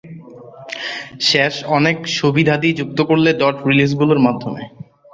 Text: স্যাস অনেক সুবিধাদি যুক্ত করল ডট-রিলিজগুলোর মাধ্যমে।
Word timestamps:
স্যাস 1.21 1.55
অনেক 1.77 1.97
সুবিধাদি 2.17 2.69
যুক্ত 2.79 2.99
করল 3.01 3.25
ডট-রিলিজগুলোর 3.41 4.19
মাধ্যমে। 4.19 4.63